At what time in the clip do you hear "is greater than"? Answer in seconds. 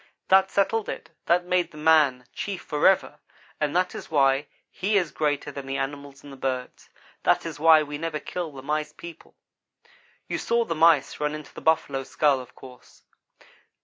4.97-5.67